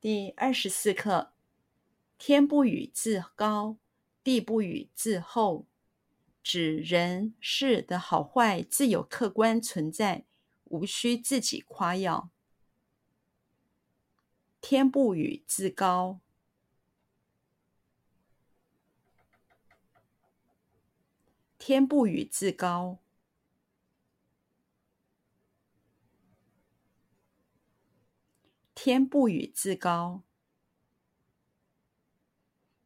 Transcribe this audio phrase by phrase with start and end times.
[0.00, 1.32] 第二十四课：
[2.18, 3.78] 天不与自高，
[4.22, 5.66] 地不与自厚，
[6.40, 10.24] 指人事的好坏自有客观存在，
[10.66, 12.30] 无需自己夸耀。
[14.60, 16.20] 天不与自高，
[21.58, 23.00] 天不与自高。
[28.88, 30.22] 天不与自高，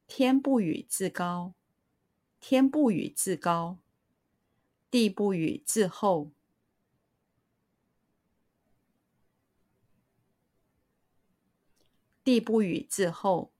[0.08, 1.54] 天不与自高，
[2.40, 3.78] 天不与自高，
[4.90, 6.32] 地不与自厚，
[12.24, 13.52] 地不与自厚，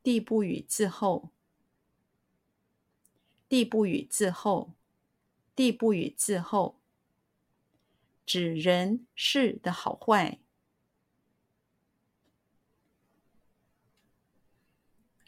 [0.00, 1.30] 地不与自厚，
[3.48, 4.74] 地不与自厚。
[5.54, 6.80] 地不与自厚，
[8.26, 10.40] 指人事的好坏，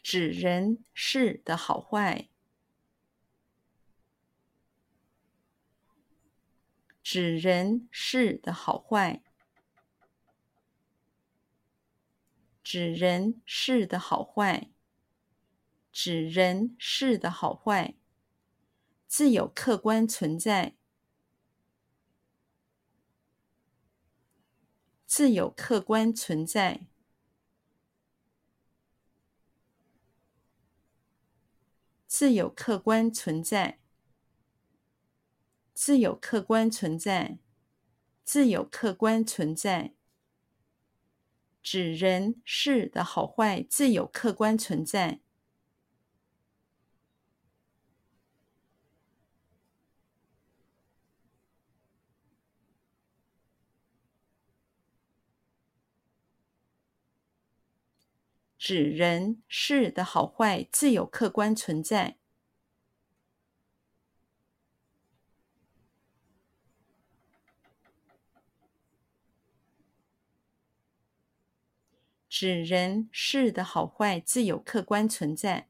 [0.03, 2.29] 指人事的好坏，
[7.01, 9.21] 指人事的好坏，
[12.61, 14.69] 指人事的好坏，
[15.93, 17.95] 指人事的好坏。
[19.17, 20.75] 自有客观存在，
[25.07, 26.85] 自有客观存在，
[32.05, 33.79] 自有客观存在，
[35.73, 37.39] 自有客观存在，
[38.23, 39.95] 自有客观存在，
[41.63, 45.21] 指人事的好坏自有客观存在。
[58.57, 62.17] 指人事的好坏自有客观存在。
[72.29, 75.67] 指人事的好坏自有客观存在。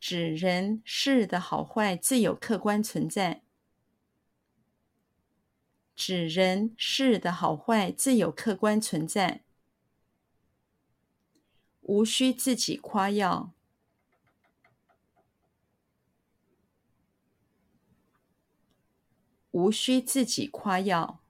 [0.00, 3.42] 指人事的好坏自有客观存在。
[6.04, 9.44] 指人事的好坏自有客观存在，
[11.82, 13.52] 无需自己夸耀，
[19.52, 21.20] 无需自己夸耀，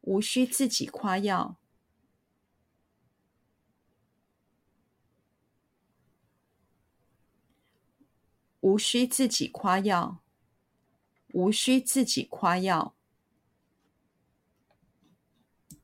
[0.00, 1.61] 无需自己夸耀。
[8.62, 10.18] 无需自己夸耀，
[11.32, 12.94] 无需自己夸耀。